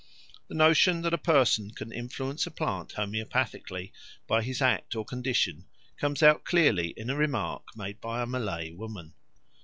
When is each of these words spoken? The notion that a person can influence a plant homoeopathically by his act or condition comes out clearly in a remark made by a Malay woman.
The 0.47 0.55
notion 0.55 1.03
that 1.03 1.13
a 1.13 1.17
person 1.19 1.69
can 1.75 1.91
influence 1.91 2.47
a 2.47 2.49
plant 2.49 2.93
homoeopathically 2.93 3.91
by 4.25 4.41
his 4.41 4.59
act 4.59 4.95
or 4.95 5.05
condition 5.05 5.67
comes 5.95 6.23
out 6.23 6.43
clearly 6.43 6.95
in 6.97 7.11
a 7.11 7.15
remark 7.15 7.67
made 7.77 8.01
by 8.01 8.23
a 8.23 8.25
Malay 8.25 8.71
woman. 8.71 9.13